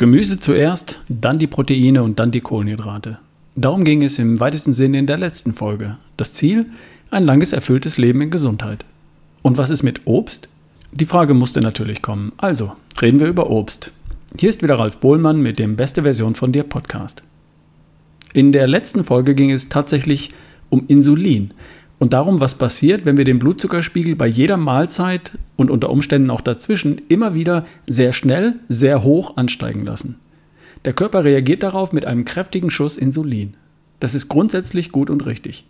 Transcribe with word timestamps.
Gemüse 0.00 0.40
zuerst, 0.40 0.98
dann 1.10 1.38
die 1.38 1.46
Proteine 1.46 2.02
und 2.02 2.18
dann 2.18 2.30
die 2.30 2.40
Kohlenhydrate. 2.40 3.18
Darum 3.54 3.84
ging 3.84 4.02
es 4.02 4.18
im 4.18 4.40
weitesten 4.40 4.72
Sinne 4.72 4.98
in 4.98 5.06
der 5.06 5.18
letzten 5.18 5.52
Folge. 5.52 5.98
Das 6.16 6.32
Ziel? 6.32 6.70
Ein 7.10 7.26
langes, 7.26 7.52
erfülltes 7.52 7.98
Leben 7.98 8.22
in 8.22 8.30
Gesundheit. 8.30 8.86
Und 9.42 9.58
was 9.58 9.68
ist 9.68 9.82
mit 9.82 10.06
Obst? 10.06 10.48
Die 10.90 11.04
Frage 11.04 11.34
musste 11.34 11.60
natürlich 11.60 12.00
kommen. 12.00 12.32
Also, 12.38 12.72
reden 13.02 13.20
wir 13.20 13.26
über 13.26 13.50
Obst. 13.50 13.92
Hier 14.38 14.48
ist 14.48 14.62
wieder 14.62 14.78
Ralf 14.78 14.96
Bohlmann 14.96 15.42
mit 15.42 15.58
dem 15.58 15.76
Beste 15.76 16.00
Version 16.00 16.34
von 16.34 16.50
dir 16.50 16.62
Podcast. 16.62 17.22
In 18.32 18.52
der 18.52 18.66
letzten 18.66 19.04
Folge 19.04 19.34
ging 19.34 19.50
es 19.50 19.68
tatsächlich 19.68 20.30
um 20.70 20.86
Insulin 20.86 21.52
und 22.00 22.14
darum, 22.14 22.40
was 22.40 22.54
passiert, 22.54 23.04
wenn 23.04 23.18
wir 23.18 23.24
den 23.24 23.38
Blutzuckerspiegel 23.38 24.16
bei 24.16 24.26
jeder 24.26 24.56
Mahlzeit 24.56 25.38
und 25.56 25.70
unter 25.70 25.90
Umständen 25.90 26.30
auch 26.30 26.40
dazwischen 26.40 27.02
immer 27.08 27.34
wieder 27.34 27.66
sehr 27.86 28.14
schnell, 28.14 28.54
sehr 28.68 29.04
hoch 29.04 29.36
ansteigen 29.36 29.84
lassen. 29.84 30.16
Der 30.86 30.94
Körper 30.94 31.24
reagiert 31.24 31.62
darauf 31.62 31.92
mit 31.92 32.06
einem 32.06 32.24
kräftigen 32.24 32.70
Schuss 32.70 32.96
Insulin. 32.96 33.54
Das 34.00 34.14
ist 34.14 34.28
grundsätzlich 34.28 34.92
gut 34.92 35.10
und 35.10 35.26
richtig. 35.26 35.66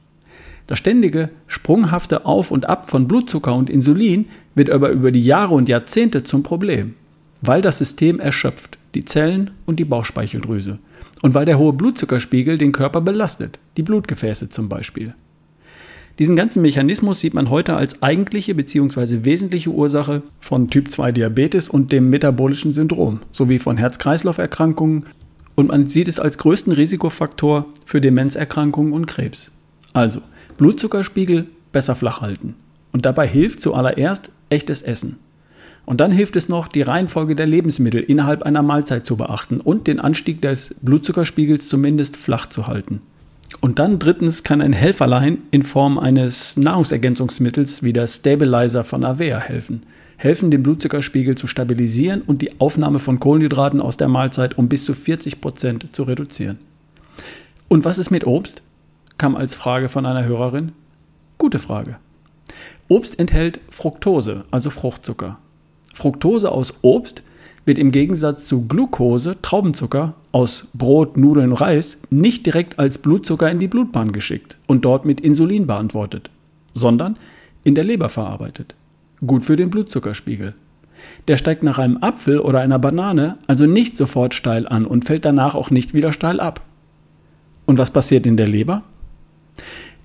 Das 0.68 0.78
ständige, 0.78 1.30
sprunghafte 1.48 2.24
Auf 2.24 2.52
und 2.52 2.68
Ab 2.68 2.88
von 2.88 3.08
Blutzucker 3.08 3.56
und 3.56 3.68
Insulin 3.68 4.26
wird 4.54 4.70
aber 4.70 4.90
über 4.90 5.10
die 5.10 5.24
Jahre 5.24 5.54
und 5.54 5.68
Jahrzehnte 5.68 6.22
zum 6.22 6.44
Problem, 6.44 6.94
weil 7.42 7.60
das 7.60 7.78
System 7.78 8.20
erschöpft, 8.20 8.78
die 8.94 9.04
Zellen 9.04 9.50
und 9.66 9.80
die 9.80 9.84
Bauchspeicheldrüse, 9.84 10.78
und 11.22 11.34
weil 11.34 11.44
der 11.44 11.58
hohe 11.58 11.72
Blutzuckerspiegel 11.72 12.56
den 12.56 12.70
Körper 12.70 13.00
belastet, 13.00 13.58
die 13.76 13.82
Blutgefäße 13.82 14.48
zum 14.48 14.68
Beispiel. 14.68 15.14
Diesen 16.20 16.36
ganzen 16.36 16.60
Mechanismus 16.60 17.20
sieht 17.20 17.32
man 17.32 17.48
heute 17.48 17.76
als 17.76 18.02
eigentliche 18.02 18.54
bzw. 18.54 19.24
wesentliche 19.24 19.70
Ursache 19.70 20.22
von 20.38 20.68
Typ 20.68 20.90
2 20.90 21.12
Diabetes 21.12 21.70
und 21.70 21.92
dem 21.92 22.10
metabolischen 22.10 22.72
Syndrom 22.72 23.20
sowie 23.32 23.58
von 23.58 23.78
Herz-Kreislauf-Erkrankungen 23.78 25.06
und 25.54 25.68
man 25.68 25.88
sieht 25.88 26.08
es 26.08 26.20
als 26.20 26.36
größten 26.36 26.74
Risikofaktor 26.74 27.64
für 27.86 28.02
Demenzerkrankungen 28.02 28.92
und 28.92 29.06
Krebs. 29.06 29.50
Also 29.94 30.20
Blutzuckerspiegel 30.58 31.46
besser 31.72 31.94
flach 31.94 32.20
halten. 32.20 32.54
Und 32.92 33.06
dabei 33.06 33.26
hilft 33.26 33.62
zuallererst 33.62 34.30
echtes 34.50 34.82
Essen. 34.82 35.20
Und 35.86 36.02
dann 36.02 36.12
hilft 36.12 36.36
es 36.36 36.50
noch, 36.50 36.68
die 36.68 36.82
Reihenfolge 36.82 37.34
der 37.34 37.46
Lebensmittel 37.46 38.02
innerhalb 38.02 38.42
einer 38.42 38.62
Mahlzeit 38.62 39.06
zu 39.06 39.16
beachten 39.16 39.58
und 39.58 39.86
den 39.86 39.98
Anstieg 39.98 40.42
des 40.42 40.74
Blutzuckerspiegels 40.82 41.66
zumindest 41.66 42.18
flach 42.18 42.44
zu 42.44 42.66
halten. 42.66 43.00
Und 43.60 43.78
dann 43.78 43.98
drittens 43.98 44.42
kann 44.42 44.62
ein 44.62 44.72
Helferlein 44.72 45.38
in 45.50 45.62
Form 45.62 45.98
eines 45.98 46.56
Nahrungsergänzungsmittels 46.56 47.82
wie 47.82 47.92
der 47.92 48.06
Stabilizer 48.06 48.84
von 48.84 49.04
Avea 49.04 49.38
helfen. 49.38 49.82
Helfen, 50.16 50.50
den 50.50 50.62
Blutzuckerspiegel 50.62 51.36
zu 51.36 51.46
stabilisieren 51.46 52.22
und 52.22 52.42
die 52.42 52.60
Aufnahme 52.60 52.98
von 52.98 53.20
Kohlenhydraten 53.20 53.80
aus 53.80 53.96
der 53.96 54.08
Mahlzeit 54.08 54.56
um 54.58 54.68
bis 54.68 54.84
zu 54.84 54.94
40 54.94 55.40
Prozent 55.40 55.94
zu 55.94 56.02
reduzieren. 56.04 56.58
Und 57.68 57.84
was 57.84 57.98
ist 57.98 58.10
mit 58.10 58.26
Obst? 58.26 58.62
kam 59.18 59.36
als 59.36 59.54
Frage 59.54 59.88
von 59.88 60.06
einer 60.06 60.24
Hörerin. 60.24 60.72
Gute 61.36 61.58
Frage. 61.58 61.96
Obst 62.88 63.18
enthält 63.18 63.60
Fructose, 63.70 64.44
also 64.50 64.70
Fruchtzucker. 64.70 65.38
Fructose 65.94 66.50
aus 66.50 66.74
Obst 66.82 67.22
wird 67.64 67.78
im 67.78 67.90
Gegensatz 67.90 68.46
zu 68.46 68.66
Glucose, 68.66 69.36
Traubenzucker, 69.42 70.14
aus 70.32 70.68
Brot, 70.74 71.16
Nudeln, 71.16 71.52
Reis 71.52 71.98
nicht 72.10 72.46
direkt 72.46 72.78
als 72.78 72.98
Blutzucker 72.98 73.50
in 73.50 73.58
die 73.58 73.68
Blutbahn 73.68 74.12
geschickt 74.12 74.56
und 74.66 74.84
dort 74.84 75.04
mit 75.04 75.20
Insulin 75.20 75.66
beantwortet, 75.66 76.30
sondern 76.74 77.16
in 77.64 77.74
der 77.74 77.84
Leber 77.84 78.08
verarbeitet. 78.08 78.74
Gut 79.26 79.44
für 79.44 79.56
den 79.56 79.70
Blutzuckerspiegel. 79.70 80.54
Der 81.28 81.36
steigt 81.36 81.62
nach 81.62 81.78
einem 81.78 82.02
Apfel 82.02 82.38
oder 82.38 82.60
einer 82.60 82.78
Banane 82.78 83.38
also 83.46 83.66
nicht 83.66 83.96
sofort 83.96 84.34
steil 84.34 84.66
an 84.66 84.84
und 84.84 85.04
fällt 85.04 85.24
danach 85.24 85.54
auch 85.54 85.70
nicht 85.70 85.94
wieder 85.94 86.12
steil 86.12 86.40
ab. 86.40 86.62
Und 87.66 87.78
was 87.78 87.90
passiert 87.90 88.26
in 88.26 88.36
der 88.36 88.48
Leber? 88.48 88.82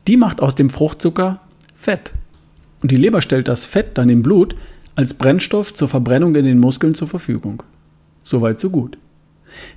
Die 0.07 0.17
macht 0.17 0.41
aus 0.41 0.55
dem 0.55 0.69
Fruchtzucker 0.69 1.41
Fett. 1.73 2.13
Und 2.81 2.91
die 2.91 2.97
Leber 2.97 3.21
stellt 3.21 3.47
das 3.47 3.65
Fett 3.65 3.97
dann 3.97 4.09
im 4.09 4.21
Blut 4.21 4.55
als 4.95 5.13
Brennstoff 5.13 5.73
zur 5.73 5.88
Verbrennung 5.88 6.35
in 6.35 6.45
den 6.45 6.59
Muskeln 6.59 6.95
zur 6.95 7.07
Verfügung. 7.07 7.63
Soweit 8.23 8.59
so 8.59 8.69
gut. 8.69 8.97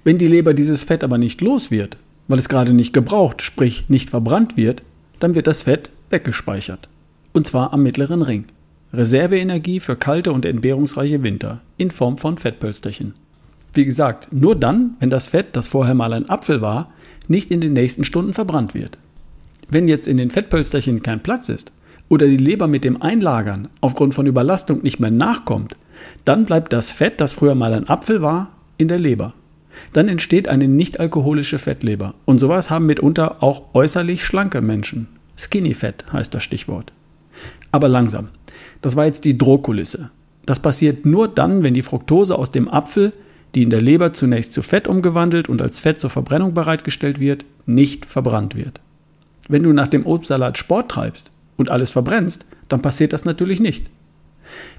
Wenn 0.05 0.19
die 0.19 0.29
Leber 0.29 0.55
dieses 0.55 0.85
Fett 0.85 1.05
aber 1.05 1.19
nicht 1.19 1.41
los 1.41 1.71
wird, 1.71 1.99
weil 2.29 2.39
es 2.39 2.49
gerade 2.49 2.73
nicht 2.73 2.93
gebraucht, 2.93 3.43
sprich 3.43 3.89
nicht 3.89 4.11
verbrannt 4.11 4.57
wird, 4.57 4.83
dann 5.19 5.35
wird 5.35 5.47
das 5.47 5.63
Fett 5.63 5.91
weggespeichert. 6.11 6.89
Und 7.33 7.47
zwar 7.47 7.73
am 7.73 7.83
mittleren 7.83 8.23
Ring. 8.23 8.45
Reserveenergie 8.93 9.81
für 9.81 9.97
kalte 9.97 10.33
und 10.33 10.47
entbehrungsreiche 10.47 11.23
Winter 11.23 11.61
in 11.77 11.91
Form 11.91 12.17
von 12.17 12.39
Fettpölsterchen. 12.39 13.15
Wie 13.75 13.85
gesagt, 13.85 14.33
nur 14.33 14.57
dann, 14.57 14.97
wenn 14.99 15.11
das 15.11 15.27
Fett, 15.27 15.49
das 15.53 15.69
vorher 15.69 15.95
mal 15.95 16.13
ein 16.13 16.29
Apfel 16.29 16.63
war, 16.63 16.91
nicht 17.27 17.51
in 17.51 17.61
den 17.61 17.75
nächsten 17.75 18.05
Stunden 18.05 18.33
verbrannt 18.33 18.75
wird. 18.75 18.97
Wenn 19.69 19.89
jetzt 19.89 20.09
in 20.09 20.17
den 20.17 20.31
Fettpölsterchen 20.31 21.03
kein 21.03 21.23
Platz 21.23 21.51
ist, 21.51 21.73
oder 22.09 22.27
die 22.27 22.37
Leber 22.37 22.67
mit 22.67 22.85
dem 22.85 23.01
Einlagern 23.01 23.69
aufgrund 23.81 24.15
von 24.15 24.27
Überlastung 24.27 24.83
nicht 24.83 25.01
mehr 25.01 25.11
nachkommt, 25.11 25.77
dann 26.25 26.45
bleibt 26.45 26.73
das 26.73 26.91
Fett, 26.91 27.21
das 27.21 27.33
früher 27.33 27.55
mal 27.55 27.75
ein 27.75 27.89
Apfel 27.89 28.23
war, 28.23 28.51
in 28.77 28.89
der 28.89 28.99
Leber. 28.99 29.35
Dann 29.93 30.09
entsteht 30.09 30.49
eine 30.49 30.69
nicht-alkoholische 30.69 31.59
Fettleber. 31.59 32.15
Und 32.25 32.39
sowas 32.39 32.71
haben 32.71 32.87
mitunter 32.87 33.43
auch 33.43 33.75
äußerlich 33.75 34.25
schlanke 34.25 34.61
Menschen. 34.61 35.09
Skinny 35.37 35.75
Fett 35.75 36.05
heißt 36.13 36.35
das 36.35 36.43
Stichwort. 36.43 36.93
Aber 37.71 37.89
langsam. 37.89 38.29
Das 38.83 38.97
war 38.97 39.07
jetzt 39.07 39.25
die 39.25 39.39
Drohkulisse. 39.39 40.11
Das 40.47 40.61
passiert 40.61 41.05
nur 41.05 41.29
dann, 41.29 41.63
wenn 41.63 41.75
die 41.75 41.83
Fructose 41.83 42.37
aus 42.37 42.51
dem 42.51 42.69
Apfel, 42.69 43.13
die 43.55 43.63
in 43.63 43.71
der 43.71 43.81
Leber 43.81 44.13
zunächst 44.13 44.53
zu 44.53 44.63
Fett 44.63 44.89
umgewandelt 44.89 45.49
und 45.49 45.63
als 45.63 45.81
Fett 45.81 46.01
zur 46.01 46.11
Verbrennung 46.11 46.55
bereitgestellt 46.55 47.21
wird, 47.21 47.45
nicht 47.67 48.07
verbrannt 48.07 48.55
wird. 48.55 48.81
Wenn 49.49 49.63
du 49.63 49.73
nach 49.73 49.89
dem 49.89 50.07
Obstsalat 50.07 50.59
Sport 50.59 50.91
treibst 50.91 51.31
und 51.59 51.69
alles 51.69 51.91
verbrennst, 51.91 52.47
dann 52.69 52.81
passiert 52.81 53.13
das 53.13 53.27
natürlich 53.27 53.61
nicht. 53.61 53.91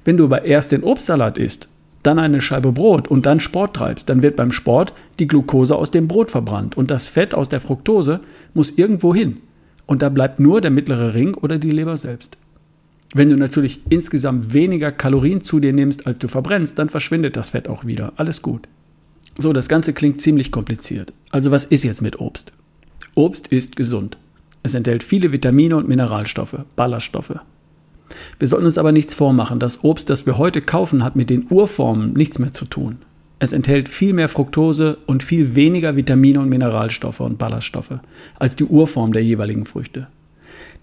Wenn 0.03 0.17
du 0.17 0.25
aber 0.25 0.45
erst 0.45 0.71
den 0.71 0.83
Obstsalat 0.83 1.37
isst, 1.37 1.69
dann 2.01 2.17
eine 2.17 2.41
Scheibe 2.41 2.71
Brot 2.71 3.07
und 3.07 3.25
dann 3.25 3.39
Sport 3.39 3.75
treibst, 3.75 4.09
dann 4.09 4.23
wird 4.23 4.35
beim 4.35 4.51
Sport 4.51 4.93
die 5.19 5.27
Glucose 5.27 5.75
aus 5.75 5.91
dem 5.91 6.07
Brot 6.07 6.31
verbrannt 6.31 6.77
und 6.77 6.89
das 6.89 7.07
Fett 7.07 7.35
aus 7.35 7.49
der 7.49 7.61
Fructose 7.61 8.21
muss 8.53 8.71
irgendwo 8.71 9.13
hin. 9.13 9.37
Und 9.85 10.01
da 10.01 10.09
bleibt 10.09 10.39
nur 10.39 10.61
der 10.61 10.71
mittlere 10.71 11.13
Ring 11.13 11.35
oder 11.35 11.57
die 11.57 11.71
Leber 11.71 11.97
selbst. 11.97 12.37
Wenn 13.13 13.29
du 13.29 13.35
natürlich 13.35 13.81
insgesamt 13.89 14.53
weniger 14.53 14.91
Kalorien 14.91 15.41
zu 15.41 15.59
dir 15.59 15.73
nimmst, 15.73 16.05
als 16.05 16.19
du 16.19 16.27
verbrennst, 16.27 16.77
dann 16.77 16.89
verschwindet 16.89 17.35
das 17.35 17.49
Fett 17.49 17.67
auch 17.67 17.85
wieder. 17.85 18.13
Alles 18.17 18.41
gut. 18.41 18.67
So, 19.37 19.51
das 19.51 19.67
Ganze 19.67 19.93
klingt 19.93 20.21
ziemlich 20.21 20.51
kompliziert. 20.51 21.11
Also 21.31 21.49
was 21.49 21.65
ist 21.65 21.83
jetzt 21.83 22.01
mit 22.01 22.19
Obst? 22.19 22.53
Obst 23.15 23.47
ist 23.47 23.75
gesund. 23.75 24.17
Es 24.63 24.73
enthält 24.73 25.03
viele 25.03 25.31
Vitamine 25.31 25.77
und 25.77 25.87
Mineralstoffe, 25.87 26.65
Ballaststoffe. 26.75 27.39
Wir 28.39 28.47
sollten 28.47 28.65
uns 28.65 28.77
aber 28.77 28.91
nichts 28.91 29.13
vormachen. 29.13 29.59
Das 29.59 29.83
Obst, 29.83 30.09
das 30.09 30.25
wir 30.25 30.37
heute 30.37 30.61
kaufen, 30.61 31.03
hat 31.03 31.15
mit 31.15 31.29
den 31.29 31.45
Urformen 31.49 32.13
nichts 32.13 32.39
mehr 32.39 32.53
zu 32.53 32.65
tun. 32.65 32.99
Es 33.39 33.53
enthält 33.53 33.87
viel 33.87 34.13
mehr 34.13 34.27
Fructose 34.27 34.97
und 35.05 35.23
viel 35.23 35.55
weniger 35.55 35.95
Vitamine 35.95 36.41
und 36.41 36.49
Mineralstoffe 36.49 37.21
und 37.21 37.37
Ballaststoffe 37.37 37.99
als 38.37 38.57
die 38.57 38.65
Urform 38.65 39.13
der 39.13 39.23
jeweiligen 39.23 39.65
Früchte. 39.65 40.07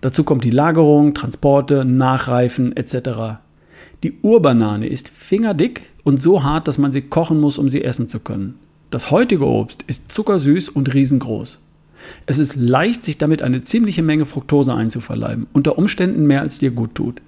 Dazu 0.00 0.24
kommt 0.24 0.44
die 0.44 0.50
Lagerung, 0.50 1.12
Transporte, 1.12 1.84
Nachreifen 1.84 2.74
etc. 2.76 3.40
Die 4.02 4.14
Urbanane 4.22 4.86
ist 4.86 5.08
fingerdick 5.08 5.90
und 6.02 6.20
so 6.20 6.42
hart, 6.42 6.66
dass 6.68 6.78
man 6.78 6.92
sie 6.92 7.02
kochen 7.02 7.40
muss, 7.40 7.58
um 7.58 7.68
sie 7.68 7.84
essen 7.84 8.08
zu 8.08 8.20
können. 8.20 8.58
Das 8.90 9.10
heutige 9.10 9.46
Obst 9.46 9.84
ist 9.86 10.10
zuckersüß 10.10 10.70
und 10.70 10.94
riesengroß. 10.94 11.60
Es 12.26 12.38
ist 12.38 12.56
leicht, 12.56 13.04
sich 13.04 13.18
damit 13.18 13.42
eine 13.42 13.64
ziemliche 13.64 14.02
Menge 14.02 14.26
Fructose 14.26 14.74
einzuverleiben, 14.74 15.46
unter 15.52 15.78
Umständen 15.78 16.26
mehr 16.26 16.40
als 16.40 16.58
dir 16.58 16.70
gut 16.70 16.94
tut. 16.94 17.20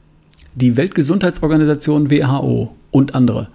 Die 0.55 0.77
Weltgesundheitsorganisation 0.77 2.11
WHO 2.11 2.75
und 2.91 3.15
andere 3.15 3.49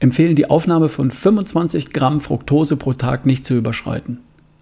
empfehlen 0.00 0.34
die 0.34 0.50
Aufnahme 0.50 0.88
von 0.88 1.10
25 1.10 1.92
Gramm 1.92 2.20
Fructose 2.20 2.76
pro 2.76 2.92
Tag 2.92 3.26
nicht 3.26 3.46
zu 3.46 3.54
überschreiten. 3.54 4.18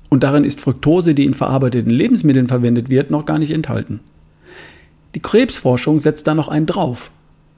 Und 0.08 0.22
darin 0.22 0.44
ist 0.44 0.60
Fructose, 0.60 1.14
die 1.14 1.24
in 1.24 1.34
verarbeiteten 1.34 1.90
Lebensmitteln 1.90 2.48
verwendet 2.48 2.88
wird, 2.88 3.10
noch 3.10 3.26
gar 3.26 3.38
nicht 3.38 3.50
enthalten. 3.50 4.00
Die 5.14 5.20
Krebsforschung 5.20 5.98
setzt 5.98 6.26
da 6.26 6.34
noch 6.34 6.48
einen 6.48 6.66
drauf. 6.66 7.10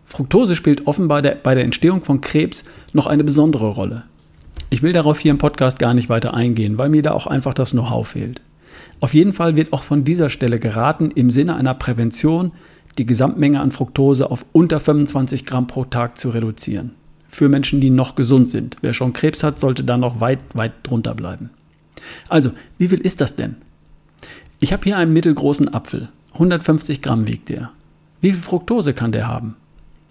Fructose 0.05 0.57
spielt 0.57 0.87
offenbar 0.87 1.21
der, 1.21 1.33
bei 1.35 1.55
der 1.55 1.65
Entstehung 1.65 2.03
von 2.03 2.21
Krebs 2.21 2.65
noch 2.93 3.07
eine 3.07 3.25
besondere 3.25 3.69
Rolle. 3.69 4.05
Ich 4.71 4.83
will 4.83 4.93
darauf 4.93 5.19
hier 5.19 5.31
im 5.31 5.39
Podcast 5.39 5.79
gar 5.79 5.95
nicht 5.95 6.09
weiter 6.09 6.35
eingehen, 6.35 6.79
weil 6.79 6.89
mir 6.89 7.03
da 7.03 7.13
auch 7.13 7.27
einfach 7.27 7.55
das 7.55 7.73
Know-how 7.73 8.07
fehlt. 8.07 8.41
Auf 9.01 9.15
jeden 9.15 9.33
Fall 9.33 9.57
wird 9.57 9.73
auch 9.73 9.83
von 9.83 10.05
dieser 10.05 10.29
Stelle 10.29 10.59
geraten, 10.59 11.11
im 11.11 11.31
Sinne 11.31 11.57
einer 11.57 11.75
Prävention 11.75 12.53
die 12.99 13.07
Gesamtmenge 13.07 13.61
an 13.61 13.71
Fructose 13.71 14.31
auf 14.31 14.45
unter 14.53 14.81
25 14.81 15.47
Gramm 15.47 15.67
pro 15.69 15.85
Tag 15.85 16.19
zu 16.19 16.31
reduzieren. 16.31 16.93
Für 17.29 17.49
Menschen, 17.49 17.81
die 17.81 17.91
noch 17.91 18.15
gesund 18.15 18.51
sind. 18.51 18.77
Wer 18.81 18.93
schon 18.93 19.13
Krebs 19.13 19.43
hat, 19.43 19.61
sollte 19.61 19.85
da 19.85 19.97
noch 19.97 20.21
weit, 20.21 20.41
weit 20.55 20.73
drunter 20.83 21.15
bleiben. 21.15 21.51
Also, 22.29 22.51
wie 22.79 22.89
viel 22.89 23.01
ist 23.01 23.21
das 23.21 23.37
denn? 23.37 23.57
Ich 24.61 24.73
habe 24.73 24.83
hier 24.85 24.97
einen 24.97 25.13
mittelgroßen 25.13 25.73
Apfel. 25.73 26.09
150 26.33 27.03
Gramm 27.03 27.29
wiegt 27.29 27.49
der. 27.49 27.71
Wie 28.21 28.33
viel 28.33 28.43
Fructose 28.43 28.95
kann 28.95 29.13
der 29.13 29.29
haben? 29.29 29.57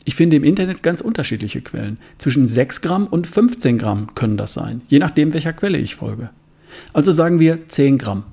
Ich 0.05 0.15
finde 0.15 0.37
im 0.37 0.45
Internet 0.45 0.83
ganz 0.83 1.01
unterschiedliche 1.01 1.61
Quellen. 1.61 1.97
Zwischen 2.17 2.47
6 2.47 2.81
Gramm 2.81 3.07
und 3.07 3.27
15 3.27 3.77
Gramm 3.77 4.15
können 4.15 4.37
das 4.37 4.53
sein, 4.53 4.81
je 4.87 4.99
nachdem, 4.99 5.33
welcher 5.33 5.51
Quelle 5.51 5.77
ich 5.77 5.95
folge. 5.95 6.29
Also 6.93 7.11
sagen 7.11 7.39
wir 7.39 7.67
10 7.67 7.97
Gramm. 7.97 8.23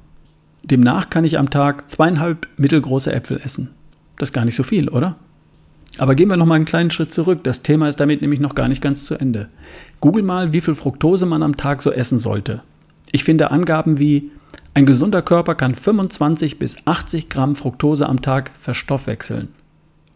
Demnach 0.65 1.11
kann 1.11 1.25
ich 1.25 1.39
am 1.39 1.51
Tag 1.51 1.91
zweieinhalb 1.91 2.49
mittelgroße 2.57 3.13
Äpfel 3.13 3.41
essen. 3.43 3.71
Das 4.17 4.31
ist 4.31 4.33
gar 4.33 4.45
nicht 4.45 4.55
so 4.55 4.63
viel, 4.63 4.89
oder? 4.89 5.17
Aber 5.99 6.15
gehen 6.15 6.29
wir 6.29 6.37
noch 6.37 6.47
mal 6.47 6.55
einen 6.55 6.65
kleinen 6.65 6.91
Schritt 6.91 7.13
zurück. 7.13 7.45
Das 7.45 7.63
Thema 7.63 7.89
ist 7.89 8.01
damit 8.01 8.23
nämlich 8.23 8.41
noch 8.41 8.55
gar 8.55 8.69
nicht 8.69 8.83
ganz 8.83 9.05
zu 9.05 9.15
Ende. 9.15 9.49
Google 10.01 10.23
mal, 10.25 10.53
wie 10.53 10.61
viel 10.61 10.75
Fructose 10.75 11.27
man 11.27 11.43
am 11.43 11.57
Tag 11.57 11.83
so 11.83 11.93
essen 11.93 12.19
sollte. 12.19 12.63
Ich 13.13 13.25
finde 13.25 13.51
Angaben 13.51 13.99
wie 13.99 14.31
ein 14.73 14.87
gesunder 14.87 15.23
Körper 15.23 15.55
kann 15.55 15.77
25 15.77 16.59
bis 16.59 16.79
80 16.85 17.29
Gramm 17.29 17.55
Fructose 17.55 18.09
am 18.09 18.23
Tag 18.23 18.51
verstoffwechseln. 18.59 19.49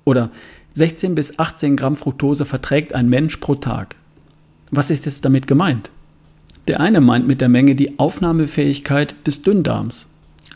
Oder 0.05 0.31
16 0.75 1.15
bis 1.15 1.39
18 1.39 1.77
Gramm 1.77 1.95
Fructose 1.95 2.45
verträgt 2.45 2.93
ein 2.93 3.09
Mensch 3.09 3.37
pro 3.37 3.55
Tag. 3.55 3.95
Was 4.73 4.91
ist 4.91 5.07
jetzt 5.07 5.25
damit 5.25 5.47
gemeint? 5.47 5.93
Der 6.67 6.81
eine 6.81 7.01
meint 7.01 7.29
mit 7.29 7.41
der 7.41 7.49
Menge 7.49 7.77
die 7.77 8.01
Aufnahmefähigkeit 8.01 9.15
des 9.27 9.43
Dünndarms. 9.43 10.09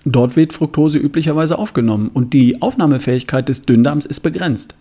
Dort 0.04 0.36
wird 0.36 0.52
Fructose 0.52 0.98
üblicherweise 0.98 1.58
aufgenommen 1.58 2.10
und 2.12 2.32
die 2.32 2.60
Aufnahmefähigkeit 2.60 3.48
des 3.48 3.64
Dünndarms 3.66 4.04
ist 4.06 4.20
begrenzt. 4.20 4.74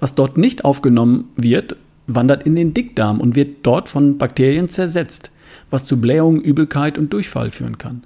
Was 0.00 0.14
dort 0.14 0.38
nicht 0.38 0.64
aufgenommen 0.64 1.28
wird, 1.36 1.76
wandert 2.06 2.44
in 2.44 2.56
den 2.56 2.74
Dickdarm 2.74 3.20
und 3.20 3.36
wird 3.36 3.58
dort 3.64 3.88
von 3.88 4.18
Bakterien 4.18 4.68
zersetzt, 4.68 5.30
was 5.70 5.84
zu 5.84 6.00
Blähung, 6.00 6.40
Übelkeit 6.40 6.98
und 6.98 7.12
Durchfall 7.12 7.50
führen 7.50 7.78
kann. 7.78 8.04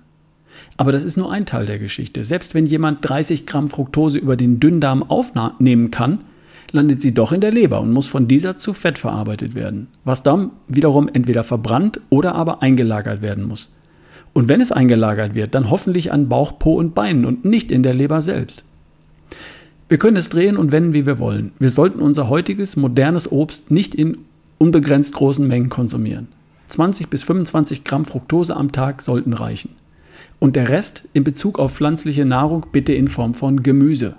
Aber 0.76 0.92
das 0.92 1.04
ist 1.04 1.16
nur 1.16 1.30
ein 1.30 1.46
Teil 1.46 1.66
der 1.66 1.78
Geschichte. 1.78 2.24
Selbst 2.24 2.54
wenn 2.54 2.66
jemand 2.66 3.08
30 3.08 3.46
Gramm 3.46 3.68
Fructose 3.68 4.18
über 4.18 4.36
den 4.36 4.60
Dünndarm 4.60 5.02
aufnehmen 5.02 5.90
kann, 5.90 6.24
landet 6.72 7.00
sie 7.00 7.14
doch 7.14 7.32
in 7.32 7.40
der 7.40 7.52
Leber 7.52 7.80
und 7.80 7.92
muss 7.92 8.08
von 8.08 8.28
dieser 8.28 8.58
zu 8.58 8.72
Fett 8.72 8.98
verarbeitet 8.98 9.54
werden, 9.54 9.88
was 10.04 10.22
dann 10.22 10.50
wiederum 10.66 11.08
entweder 11.08 11.44
verbrannt 11.44 12.00
oder 12.10 12.34
aber 12.34 12.62
eingelagert 12.62 13.22
werden 13.22 13.44
muss. 13.44 13.70
Und 14.38 14.48
wenn 14.48 14.60
es 14.60 14.70
eingelagert 14.70 15.34
wird, 15.34 15.56
dann 15.56 15.68
hoffentlich 15.68 16.12
an 16.12 16.28
Bauch, 16.28 16.60
Po 16.60 16.76
und 16.76 16.94
Beinen 16.94 17.24
und 17.24 17.44
nicht 17.44 17.72
in 17.72 17.82
der 17.82 17.92
Leber 17.92 18.20
selbst. 18.20 18.62
Wir 19.88 19.98
können 19.98 20.16
es 20.16 20.28
drehen 20.28 20.56
und 20.56 20.70
wenden, 20.70 20.92
wie 20.92 21.06
wir 21.06 21.18
wollen. 21.18 21.50
Wir 21.58 21.70
sollten 21.70 21.98
unser 21.98 22.28
heutiges, 22.28 22.76
modernes 22.76 23.32
Obst 23.32 23.72
nicht 23.72 23.96
in 23.96 24.18
unbegrenzt 24.58 25.12
großen 25.12 25.44
Mengen 25.44 25.70
konsumieren. 25.70 26.28
20 26.68 27.08
bis 27.08 27.24
25 27.24 27.82
Gramm 27.82 28.04
Fructose 28.04 28.54
am 28.54 28.70
Tag 28.70 29.02
sollten 29.02 29.32
reichen. 29.32 29.70
Und 30.38 30.54
der 30.54 30.68
Rest 30.68 31.08
in 31.14 31.24
Bezug 31.24 31.58
auf 31.58 31.74
pflanzliche 31.74 32.24
Nahrung 32.24 32.64
bitte 32.70 32.92
in 32.92 33.08
Form 33.08 33.34
von 33.34 33.64
Gemüse. 33.64 34.14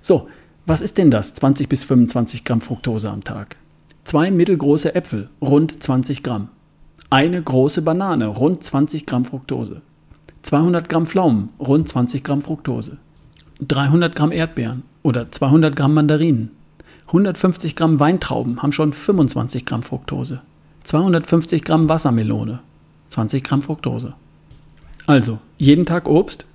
So, 0.00 0.28
was 0.64 0.80
ist 0.80 0.96
denn 0.96 1.10
das 1.10 1.34
20 1.34 1.68
bis 1.68 1.82
25 1.82 2.44
Gramm 2.44 2.60
Fructose 2.60 3.10
am 3.10 3.24
Tag? 3.24 3.56
Zwei 4.04 4.30
mittelgroße 4.30 4.94
Äpfel, 4.94 5.28
rund 5.40 5.82
20 5.82 6.22
Gramm. 6.22 6.50
Eine 7.12 7.42
große 7.42 7.82
Banane, 7.82 8.26
rund 8.26 8.64
20 8.64 9.04
Gramm 9.04 9.26
Fructose. 9.26 9.82
200 10.40 10.88
Gramm 10.88 11.04
Pflaumen, 11.04 11.50
rund 11.60 11.86
20 11.86 12.24
Gramm 12.24 12.40
Fructose. 12.40 12.96
300 13.60 14.16
Gramm 14.16 14.32
Erdbeeren 14.32 14.82
oder 15.02 15.30
200 15.30 15.76
Gramm 15.76 15.92
Mandarinen. 15.92 16.52
150 17.08 17.76
Gramm 17.76 18.00
Weintrauben 18.00 18.62
haben 18.62 18.72
schon 18.72 18.94
25 18.94 19.66
Gramm 19.66 19.82
Fructose. 19.82 20.40
250 20.84 21.64
Gramm 21.64 21.90
Wassermelone, 21.90 22.60
20 23.08 23.44
Gramm 23.44 23.60
Fructose. 23.60 24.14
Also, 25.04 25.38
jeden 25.58 25.84
Tag 25.84 26.08
Obst? 26.08 26.46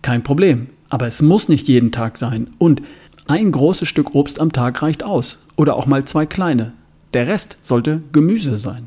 Kein 0.00 0.22
Problem. 0.22 0.68
Aber 0.88 1.06
es 1.06 1.20
muss 1.20 1.50
nicht 1.50 1.68
jeden 1.68 1.92
Tag 1.92 2.16
sein. 2.16 2.48
Und 2.56 2.80
ein 3.26 3.50
großes 3.50 3.86
Stück 3.86 4.14
Obst 4.14 4.40
am 4.40 4.52
Tag 4.52 4.80
reicht 4.80 5.02
aus. 5.02 5.40
Oder 5.56 5.76
auch 5.76 5.84
mal 5.84 6.06
zwei 6.06 6.24
kleine. 6.24 6.72
Der 7.12 7.26
Rest 7.26 7.58
sollte 7.60 8.00
Gemüse 8.12 8.56
sein. 8.56 8.86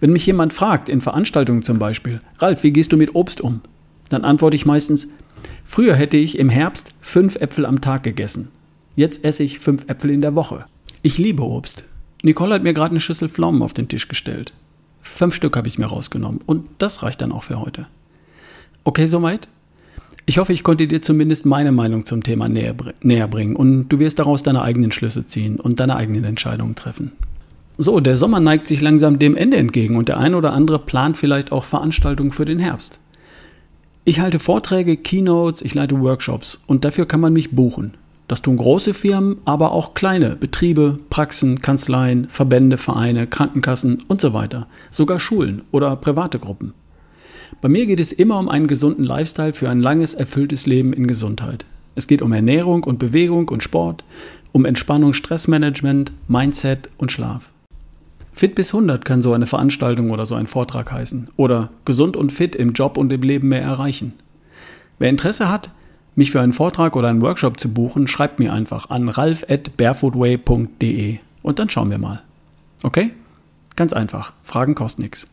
Wenn 0.00 0.12
mich 0.12 0.26
jemand 0.26 0.52
fragt, 0.52 0.88
in 0.88 1.00
Veranstaltungen 1.00 1.62
zum 1.62 1.78
Beispiel, 1.78 2.20
Ralf, 2.38 2.62
wie 2.62 2.72
gehst 2.72 2.92
du 2.92 2.96
mit 2.96 3.14
Obst 3.14 3.40
um? 3.40 3.60
Dann 4.08 4.24
antworte 4.24 4.56
ich 4.56 4.66
meistens, 4.66 5.08
früher 5.64 5.94
hätte 5.94 6.16
ich 6.16 6.38
im 6.38 6.48
Herbst 6.48 6.94
fünf 7.00 7.36
Äpfel 7.36 7.66
am 7.66 7.80
Tag 7.80 8.02
gegessen. 8.02 8.48
Jetzt 8.94 9.24
esse 9.24 9.42
ich 9.42 9.58
fünf 9.58 9.88
Äpfel 9.88 10.10
in 10.10 10.20
der 10.20 10.34
Woche. 10.34 10.66
Ich 11.02 11.18
liebe 11.18 11.42
Obst. 11.42 11.84
Nicole 12.22 12.54
hat 12.54 12.62
mir 12.62 12.74
gerade 12.74 12.90
eine 12.90 13.00
Schüssel 13.00 13.28
Pflaumen 13.28 13.62
auf 13.62 13.74
den 13.74 13.88
Tisch 13.88 14.06
gestellt. 14.08 14.52
Fünf 15.00 15.34
Stück 15.34 15.56
habe 15.56 15.66
ich 15.66 15.78
mir 15.78 15.86
rausgenommen 15.86 16.40
und 16.46 16.68
das 16.78 17.02
reicht 17.02 17.20
dann 17.20 17.32
auch 17.32 17.42
für 17.42 17.60
heute. 17.60 17.86
Okay, 18.84 19.06
soweit? 19.06 19.48
Ich 20.24 20.38
hoffe, 20.38 20.52
ich 20.52 20.62
konnte 20.62 20.86
dir 20.86 21.02
zumindest 21.02 21.46
meine 21.46 21.72
Meinung 21.72 22.06
zum 22.06 22.22
Thema 22.22 22.48
näher, 22.48 22.76
näher 23.00 23.26
bringen 23.26 23.56
und 23.56 23.88
du 23.88 23.98
wirst 23.98 24.20
daraus 24.20 24.44
deine 24.44 24.62
eigenen 24.62 24.92
Schlüsse 24.92 25.26
ziehen 25.26 25.58
und 25.58 25.80
deine 25.80 25.96
eigenen 25.96 26.22
Entscheidungen 26.22 26.76
treffen. 26.76 27.12
So, 27.82 27.98
der 27.98 28.14
Sommer 28.14 28.38
neigt 28.38 28.68
sich 28.68 28.80
langsam 28.80 29.18
dem 29.18 29.36
Ende 29.36 29.56
entgegen 29.56 29.96
und 29.96 30.08
der 30.08 30.16
ein 30.16 30.36
oder 30.36 30.52
andere 30.52 30.78
plant 30.78 31.16
vielleicht 31.16 31.50
auch 31.50 31.64
Veranstaltungen 31.64 32.30
für 32.30 32.44
den 32.44 32.60
Herbst. 32.60 33.00
Ich 34.04 34.20
halte 34.20 34.38
Vorträge, 34.38 34.96
Keynotes, 34.96 35.62
ich 35.62 35.74
leite 35.74 36.00
Workshops 36.00 36.60
und 36.68 36.84
dafür 36.84 37.06
kann 37.06 37.18
man 37.18 37.32
mich 37.32 37.50
buchen. 37.50 37.94
Das 38.28 38.40
tun 38.40 38.56
große 38.56 38.94
Firmen, 38.94 39.38
aber 39.46 39.72
auch 39.72 39.94
kleine 39.94 40.36
Betriebe, 40.36 41.00
Praxen, 41.10 41.60
Kanzleien, 41.60 42.28
Verbände, 42.28 42.78
Vereine, 42.78 43.26
Krankenkassen 43.26 44.04
und 44.06 44.20
so 44.20 44.32
weiter. 44.32 44.68
Sogar 44.92 45.18
Schulen 45.18 45.62
oder 45.72 45.96
private 45.96 46.38
Gruppen. 46.38 46.74
Bei 47.60 47.68
mir 47.68 47.86
geht 47.86 47.98
es 47.98 48.12
immer 48.12 48.38
um 48.38 48.48
einen 48.48 48.68
gesunden 48.68 49.04
Lifestyle 49.04 49.54
für 49.54 49.68
ein 49.68 49.80
langes, 49.80 50.14
erfülltes 50.14 50.66
Leben 50.66 50.92
in 50.92 51.08
Gesundheit. 51.08 51.64
Es 51.96 52.06
geht 52.06 52.22
um 52.22 52.32
Ernährung 52.32 52.84
und 52.84 53.00
Bewegung 53.00 53.48
und 53.48 53.64
Sport, 53.64 54.04
um 54.52 54.66
Entspannung, 54.66 55.14
Stressmanagement, 55.14 56.12
Mindset 56.28 56.88
und 56.96 57.10
Schlaf. 57.10 57.51
Fit 58.32 58.54
bis 58.54 58.74
100 58.74 59.04
kann 59.04 59.22
so 59.22 59.34
eine 59.34 59.46
Veranstaltung 59.46 60.10
oder 60.10 60.26
so 60.26 60.34
ein 60.34 60.46
Vortrag 60.46 60.90
heißen. 60.90 61.28
Oder 61.36 61.68
gesund 61.84 62.16
und 62.16 62.32
fit 62.32 62.56
im 62.56 62.72
Job 62.72 62.96
und 62.96 63.12
im 63.12 63.22
Leben 63.22 63.48
mehr 63.48 63.62
erreichen. 63.62 64.14
Wer 64.98 65.10
Interesse 65.10 65.50
hat, 65.50 65.70
mich 66.16 66.30
für 66.30 66.40
einen 66.40 66.52
Vortrag 66.52 66.96
oder 66.96 67.08
einen 67.08 67.22
Workshop 67.22 67.60
zu 67.60 67.72
buchen, 67.72 68.08
schreibt 68.08 68.38
mir 68.38 68.52
einfach 68.52 68.90
an 68.90 69.08
ralf.barefootway.de 69.08 71.18
und 71.42 71.58
dann 71.58 71.70
schauen 71.70 71.90
wir 71.90 71.98
mal. 71.98 72.22
Okay? 72.82 73.10
Ganz 73.76 73.92
einfach. 73.92 74.32
Fragen 74.42 74.74
kosten 74.74 75.02
nichts. 75.02 75.28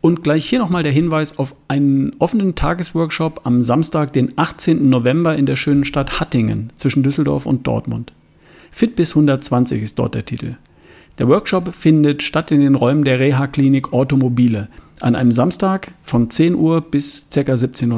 Und 0.00 0.22
gleich 0.22 0.48
hier 0.48 0.60
nochmal 0.60 0.84
der 0.84 0.92
Hinweis 0.92 1.38
auf 1.38 1.56
einen 1.66 2.14
offenen 2.20 2.54
Tagesworkshop 2.54 3.40
am 3.44 3.62
Samstag, 3.62 4.12
den 4.12 4.32
18. 4.36 4.88
November 4.88 5.34
in 5.36 5.46
der 5.46 5.56
schönen 5.56 5.84
Stadt 5.84 6.20
Hattingen 6.20 6.70
zwischen 6.76 7.02
Düsseldorf 7.02 7.46
und 7.46 7.66
Dortmund. 7.66 8.12
Fit 8.70 8.94
bis 8.94 9.10
120 9.10 9.82
ist 9.82 9.98
dort 9.98 10.14
der 10.14 10.24
Titel. 10.24 10.54
Der 11.18 11.28
Workshop 11.28 11.74
findet 11.74 12.22
statt 12.22 12.52
in 12.52 12.60
den 12.60 12.76
Räumen 12.76 13.04
der 13.04 13.18
Reha-Klinik 13.18 13.92
Automobile 13.92 14.68
an 15.00 15.16
einem 15.16 15.32
Samstag 15.32 15.92
von 16.02 16.30
10 16.30 16.54
Uhr 16.54 16.80
bis 16.80 17.26
ca. 17.32 17.40
17.30 17.40 17.90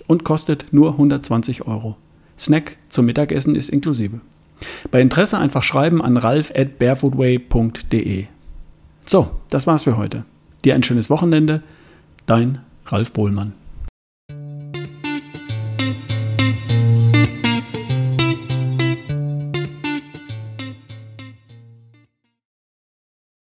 Uhr 0.00 0.04
und 0.06 0.24
kostet 0.24 0.66
nur 0.70 0.92
120 0.92 1.66
Euro. 1.66 1.96
Snack 2.38 2.76
zum 2.88 3.06
Mittagessen 3.06 3.56
ist 3.56 3.70
inklusive. 3.70 4.20
Bei 4.90 5.00
Interesse 5.00 5.38
einfach 5.38 5.62
schreiben 5.62 6.00
an 6.00 6.16
ralf 6.16 6.52
at 6.54 6.78
barefootway.de. 6.78 8.26
So, 9.04 9.30
das 9.48 9.66
war's 9.66 9.82
für 9.82 9.96
heute. 9.96 10.24
Dir 10.64 10.74
ein 10.74 10.82
schönes 10.82 11.10
Wochenende. 11.10 11.62
Dein 12.26 12.58
Ralf 12.86 13.12
Bohlmann. 13.12 13.54